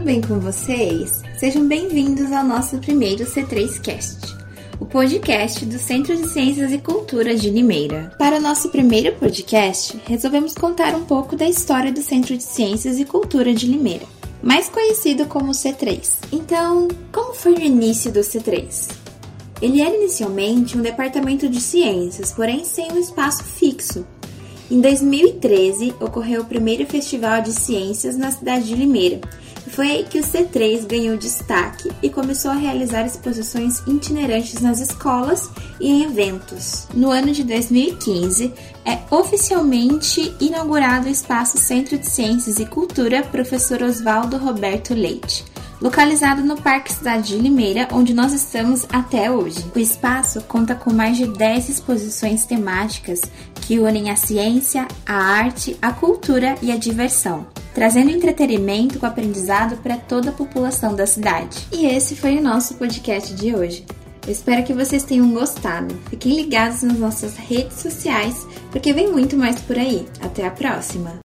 [0.00, 1.20] bem com vocês?
[1.36, 4.34] Sejam bem-vindos ao nosso primeiro C3Cast,
[4.80, 8.14] o podcast do Centro de Ciências e Cultura de Limeira.
[8.18, 12.98] Para o nosso primeiro podcast, resolvemos contar um pouco da história do Centro de Ciências
[12.98, 14.06] e Cultura de Limeira,
[14.42, 16.12] mais conhecido como C3.
[16.32, 18.88] Então, como foi o início do C3?
[19.60, 24.06] Ele era inicialmente um departamento de ciências, porém sem um espaço fixo.
[24.70, 29.20] Em 2013, ocorreu o primeiro Festival de Ciências na cidade de Limeira.
[29.70, 35.50] Foi aí que o C3 ganhou destaque e começou a realizar exposições itinerantes nas escolas
[35.80, 36.86] e em eventos.
[36.94, 38.52] No ano de 2015,
[38.84, 45.44] é oficialmente inaugurado o espaço Centro de Ciências e Cultura Professor Oswaldo Roberto Leite
[45.80, 49.64] localizado no Parque Cidade de Limeira, onde nós estamos até hoje.
[49.74, 53.22] O espaço conta com mais de 10 exposições temáticas
[53.62, 59.76] que unem a ciência, a arte, a cultura e a diversão, trazendo entretenimento com aprendizado
[59.78, 61.66] para toda a população da cidade.
[61.72, 63.84] E esse foi o nosso podcast de hoje.
[64.26, 65.98] Eu espero que vocês tenham gostado.
[66.10, 70.06] Fiquem ligados nas nossas redes sociais, porque vem muito mais por aí.
[70.20, 71.12] Até a próxima!